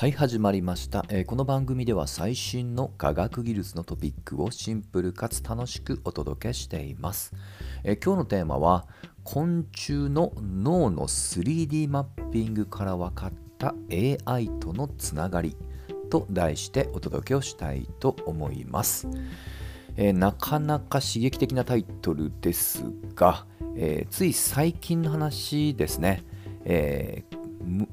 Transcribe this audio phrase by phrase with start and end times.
[0.00, 7.34] はい始まりました、えーこの番組では最新の科学技術のトピックをシンプルかつ楽しくお届けしています、
[7.84, 8.86] えー今日のテーマは
[9.24, 15.54] 昆虫の脳の 3D マッピングから分かった AI とのつながり
[16.08, 19.06] と題してお届けをしたいと思います、
[19.98, 23.44] えーなかなか刺激的なタイトルですが、
[23.76, 26.24] えつい最近の話ですね、
[26.64, 27.22] え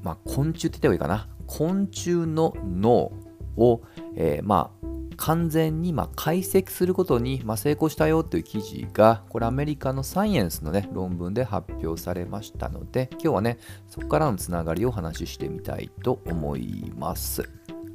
[0.02, 1.37] まあ、昆虫って言った方がいいかな。
[1.48, 3.10] 昆虫の脳
[3.56, 3.82] を、
[4.14, 4.88] えーまあ
[5.18, 17.50] 完全にま解析することにま成功したよという記事がこれアメリカのサイエンスの、ね、論文で発表されましたので今日はねそこからのつながりをお話ししてみたいと思います。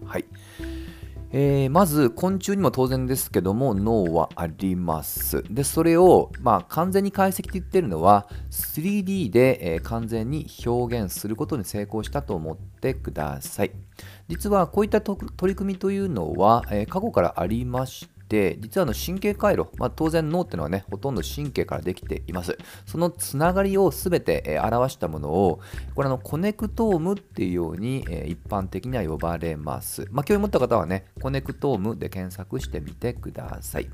[0.05, 0.25] はい
[1.35, 5.43] えーまず昆虫にも当然ですけども脳はあります。
[5.51, 13.71] でそれを、まあ、完全に解析って言ってるのは 3D で、えー完全に表現することに成功したと思ってください。
[14.27, 22.57] 実はこういった取り組みというのは、えー過去からありまして実はの神経回路、まあ、当然脳っていうのはねほとんど神経からできています。
[22.85, 25.59] そのつながりを全て、え表したものを
[25.95, 33.89] これあのコネクトームっていうように、え一般的には呼ばれます、まあ、興味持った方はねコネクトームで検索してみてください。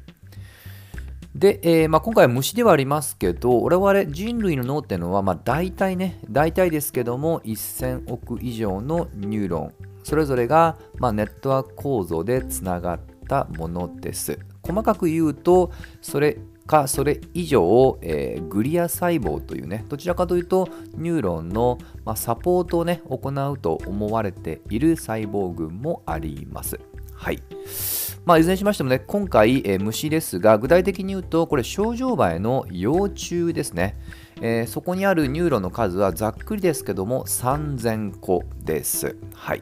[1.36, 13.00] で、えーまあ、今回は虫ではありますけど、我々人類の脳っていうのは、まあ、大体ね、大体ですけども、1000億以上のニューロン、それぞれが、まあ、ネットワーク構造でつながっ
[13.30, 14.40] たものです。
[14.64, 26.80] 細かく言うと、それかそれ以上、えーグリア細胞というね、どちらかというと、ニューロンの、まあ、サポートをね、行うと思われている細胞群もあります。
[27.14, 27.42] はい。
[28.26, 33.98] まあ、いずれにしましてもね、今回、えー虫ですが、具体的に言うと、これ、症状バエの幼虫ですね、
[34.42, 39.16] えーそこにあるニューロンの数はざっくりですけども、3000個です。
[39.34, 39.62] はい。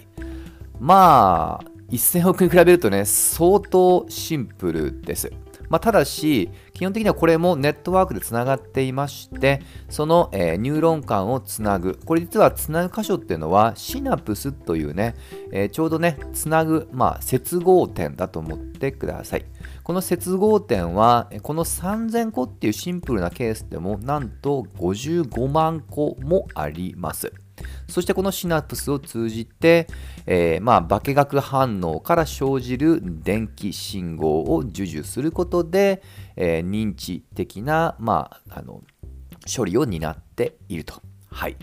[0.79, 5.31] まあ、1000億に比べるとね、相当シンプルです。
[5.69, 11.99] まあ、ただし、基本的にはこれもネットワークでつながっていまして、その、えーニューロン間をつなぐ。
[12.05, 15.15] これ実はつなぐ箇所っていうのは、シナプスというね、
[15.51, 19.45] えーちょうどね、つなぐ、まあ、接合点だと思ってください。
[19.83, 27.33] この接合点は、この3000個っていうシンプルなケースでも、なんと55万個もあります。
[27.87, 29.87] そしてこのシナプスを通じて、
[30.25, 36.01] えーまあ、化学反応から生じる電気信号を授受することで、
[36.35, 38.81] えー認知的な、まあ、あの
[39.47, 41.01] 処理を担っていると。
[41.31, 41.57] はい。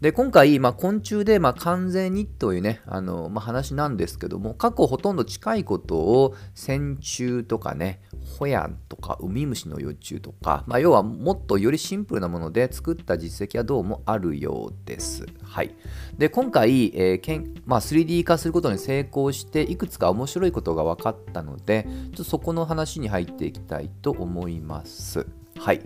[0.00, 8.00] で今回、まあ、昆虫で、まあ、完全にというねあの、まあ、話なんですけども過去ほとんど近いことを線虫とかね
[8.38, 15.26] ホヤンとかウミムシの幼虫とか、まあ、要はもっとよりシンプルなもので作った実績はどうもあるようです。
[15.42, 15.74] はい、
[16.18, 25.26] で今回、えーけんまあ、3D 化することに成功していくつか面白いことが分かったのでちょっとそこの話に入っていきたいと思います。
[25.58, 25.80] はい。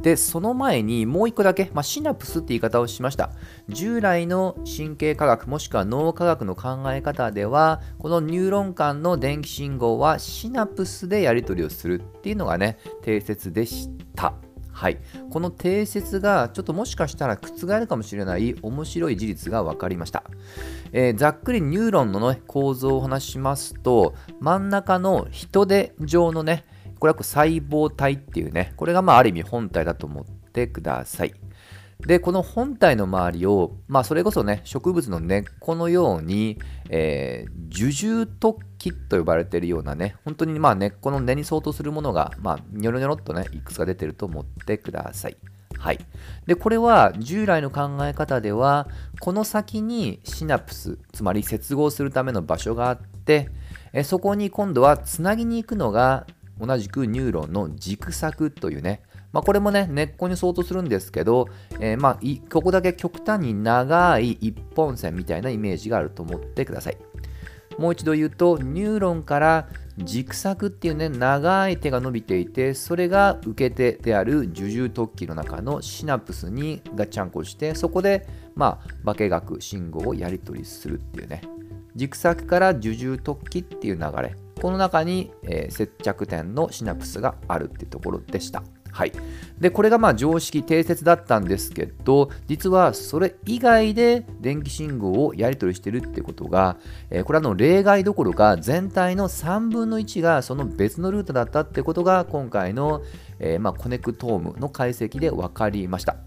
[0.00, 3.30] で、その前にもう一個だけ、まあ、シナプスって言い方をしました。
[3.68, 14.34] 従来の神経科学もしくは脳科学の考え方では、このニューロン間の電気信号はシナプスでやり取りをするっていうのがね、定説でした。
[14.72, 14.98] はい、
[15.30, 20.24] この定説がちょっともしかしたら覆るかもしれない面白い事実が分かりました、
[20.92, 26.64] えーざっくりニューロンの、ね、構造を話しますと真ん中の人手状のね
[27.02, 31.34] これは細胞体っていうねこれがまあある意味本体だと思ってください
[31.98, 45.36] でこの本体の周りを、まあ、それこそね植物の根っこのように、えー樹獣突起と呼ばれているようなね本当にまあ根っこの根に相当するものが、まあ、ニョロニョロっとねいくつか出てると思ってください。
[45.78, 45.98] はい、
[46.46, 48.88] でこれは従来の考え方では
[49.20, 53.48] この先にシナプスつまり接合するための場所があって
[53.94, 56.26] えそこに今度はつなぎに行くのが
[56.60, 59.02] 同じくニューロンの軸索というね。
[59.32, 61.48] まあ、これもね、根っこに相当するんですけど、
[61.80, 62.20] えーまあ、
[62.52, 66.98] ここだけ極端に長い一本線みたいなイメージがあると思ってください。
[67.78, 69.68] もう一度言うと、ニューロンから
[69.98, 81.42] 軸索っていうね、長い手が伸びていて、それが受け手である樹状突起の中のシナプスにガッチャンコして、そこで、まあ、化学信号をやり取りするっていうね、
[81.96, 88.62] 軸索から樹状突起っていう流れ、この中に、えー接着点のシナプスがあるっていうところでした。
[88.92, 89.12] はい、
[89.58, 96.76] でこれがまあ常識定説だったんですけど実はそれ以外で電気信号をやり取りしてるってことが、
[97.10, 103.02] えーこれはの例外どころか全体の3分の1がその別のルートだったってことが今回の、
[103.40, 106.18] えーまあ、コネクトームの解析で分かりました。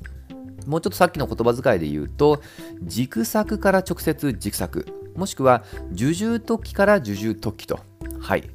[0.65, 2.41] もうちょっとさっきの言葉遣いで言うと
[2.81, 7.94] 軸索から直接軸索もしくは樹獣突起から樹獣突起と。
[8.25, 8.49] はい。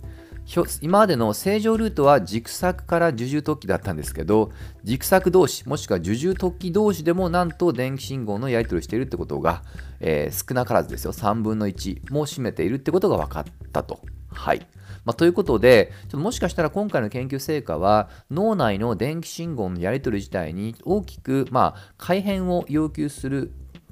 [0.83, 4.51] 今までの正常ルートは軸索から樹獣突起だったんですけど
[4.83, 9.63] 軸索同士もしくは樹獣突起同士でもなんと電気信号のやり取りしているってことが、
[10.01, 14.01] えー、少なからずですよ3分の1も占めているってことが分かったと。
[14.33, 14.67] はい
[15.05, 23.51] まあ、ということで、ちょっともしかしたら今回の研究成果は、脳内の電気信号のやり取り自体に大きく、まあ、改変を要求する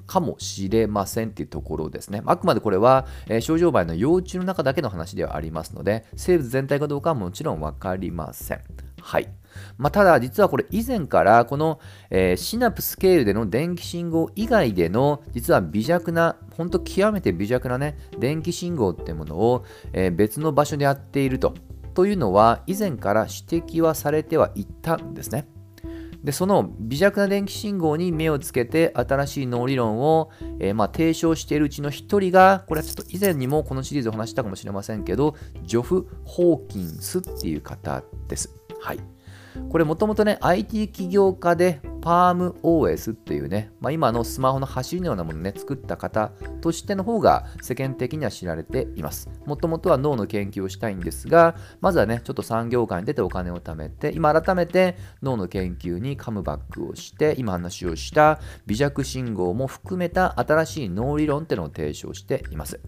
[0.09, 2.23] かもしれませんっていうところですね。
[2.25, 8.61] あくまでこれは、えー、症状倍の幼虫の中だけの話ではありますので、生物全体かどうかはもちろん分かりません。
[9.01, 9.29] はい。
[9.77, 11.79] まあ、ただ、実はこれ以前からこの、
[12.09, 19.63] えー、シナプス経由での電気信号以外での実は微弱な、本当極めて微弱なね、電気信号ってものを、
[19.93, 21.53] えー、別の場所でやっていると。
[21.93, 25.47] というのは以前から指摘はされてはいたんですね。
[26.23, 38.53] でその微弱な電気信号に目をつけて新しい脳理論を、えー、まあ、提唱しているうちの1人がこれはちょっと以前にもこのシリーズお話したかもしれませんけどジョフ・ホーキンスっていう方です。
[38.81, 38.99] はい。
[39.69, 46.31] これもともとね IT 起業家で PalmOS っていうね、まあ、今のスマホの走りのようなものをね、作った方
[46.61, 49.29] としての方が世間的には知られています。
[49.45, 62.79] もともとは脳の研究をしたいんですが、まずはね、ちょっと産業界に出てお金を貯めて、今改めて脳の研究にカムバックをして、今話をした微弱信号も含めた新しい脳理論っていうのを提唱しています。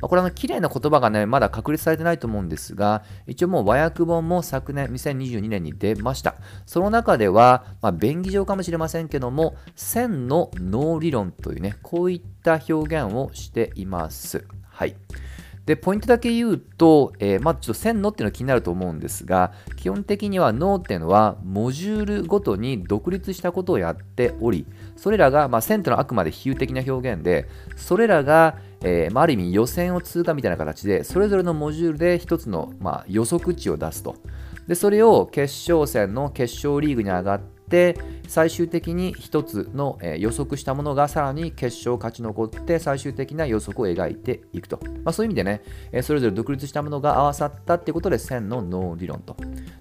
[0.00, 6.36] まあ、これは綺麗な言葉がね、まだ確立されてないと思うんですが、一応もう和訳本も昨年2022年に出ました。
[6.66, 14.46] その中では、まあ、便宜上かももしれませんけども、線の脳理論というね、こういった表現をしています。
[14.68, 14.96] はい。
[15.64, 24.66] で、ポイントだけ言うと、えー、まあちょっと線のっていうのが気になると思うんですが、基本的には脳っていうのは、モジュールごとに独立したことをやっており、
[24.96, 34.16] それらが、まあ、線というのはあくまで比喩的な表現で、それらが、えーまあ、ある意味予選を通過みたいな形で、それぞれのモジュールで一つの、ま、予測値を出すと。
[34.68, 37.98] で、それを決勝戦の決勝リーグに上がって、
[38.28, 45.62] 最終的に1つの、予測したものがさらに決勝勝ち残って最終的な予測を描いていくと、まあ、そういう意味でね、
[46.02, 49.36] それぞれ独立したものが合わさったってことで線の脳理論と。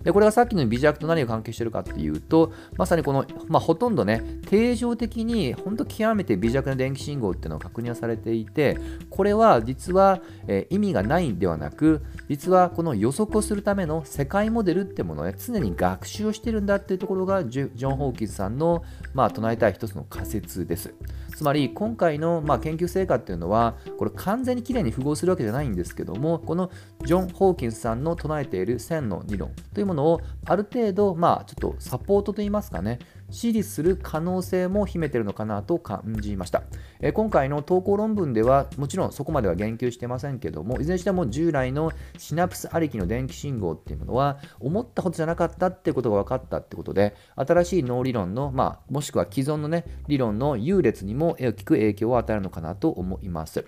[0.08, 8.78] でこれがさっきの微弱と何が関係してるかっていうとまさにこの、まあ、ほとんどね定常的に本当極めて微弱な電気信号っていうのが確認されていて
[9.10, 20.94] これは実は、え、意味がないんではなく実はこの予測をするための世界モデルってものを、ね、常に学習をしてるんだっていうところがジョン・ホーキンスさんの、まあ、唱えたい一つの仮説です。
[21.38, 26.72] つまり今回の、まあ、研究成果っていうのはこれ完全にきれいに符合するわけじゃないんですけどもこの
[27.06, 32.98] ジョン・ホーキンスさんの唱えている線の理論というものをある程度まあちょっとサポートといいますかね
[33.30, 36.64] 支持する可能性も秘めてるのかなと感じました、
[37.02, 53.66] え今回の投稿論文ではもちろんそこまでは言及してませんけどもいずれにしても従来のシナプスありきの電気信号っていうものは思ったほどじゃなかったってことが分かったってことで新しい脳理論の、まあ、もしくは既存のね理論の優劣にも大きく影響を与えるのかなと思います。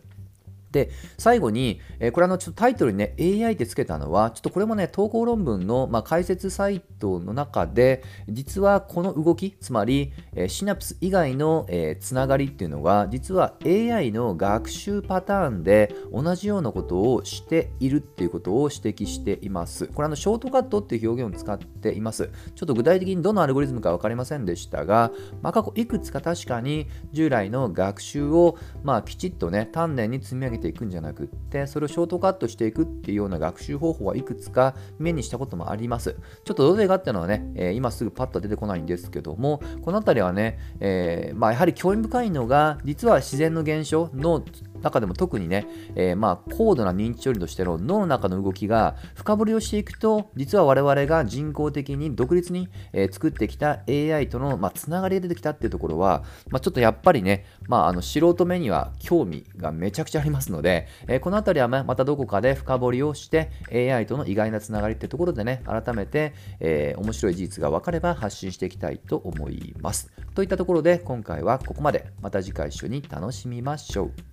[0.71, 19.87] で、最後に、えー、これあの、ちょっとタイトルにね、AI ってつけたのは、ちょっとこれもね、投稿論文の、まあ、解説サイトの中で、実はこの動き、つまり、えー、シナプス以外の、えー、つながりっていうのが、実は AI の学習パターンで同じようなことをしているっていうことを指摘しています。
[19.87, 22.29] これあの、ショートカットっていう表現を使ってています。
[22.55, 44.43] ちょっと具体的にどのアルゴリズムか分かりませんでしたが、まあ、過去いくつか確かに従来の学習を、まあ、きちっとね、丹念に積み上げていくんじゃなくってそれをショートカットしていくっていうような学習方法はいくつか目にしたこともありますちょっとどれかっていうのはね、えー、今すぐパッと出てこないんですけどもこの辺りはね、えー、まあ、やはり興味深いのが実は自然の現象の
[44.81, 70.11] 中でも特にね、えー、まあ高度な認知処理としての脳の中の動きが深掘りをしていくと実は我々が人工的に独立に、えー、作ってきた AI との、まあ、つながりが出てきたっていうところは、まあ、ちょっとやっぱりね、まあ、あの素人目には興味がめちゃくちゃありますので、えー、この辺りはまたどこかで深掘りをして AI との意外なつながりっていうところでね改めて、え、面白い事実が分かれば発信していきたいと思います。
[70.35, 72.11] といったところで今回はここまで。
[72.21, 74.28] また次回一緒に楽しみましょう。